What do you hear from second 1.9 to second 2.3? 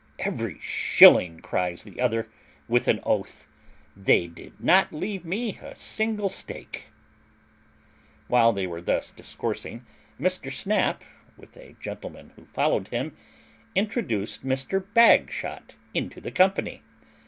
other,